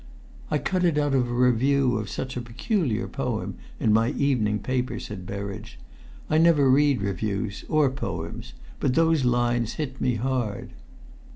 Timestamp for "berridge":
5.27-5.77